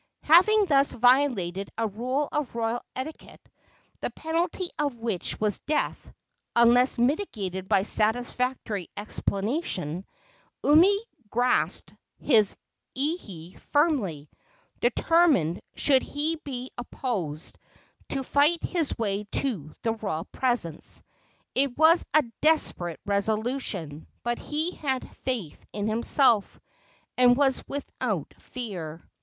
[0.23, 3.47] Having thus violated a rule of royal etiquette,
[3.99, 6.11] the penalty of which was death,
[6.55, 10.03] unless mitigated by satisfactory explanation,
[10.63, 12.57] Umi grasped his
[12.97, 14.27] ihe firmly,
[14.79, 17.59] determined, should he be opposed,
[18.09, 21.03] to fight his way to the royal presence.
[21.53, 26.59] It was a desperate resolution, but he had faith in himself,
[27.19, 29.07] and was without fear.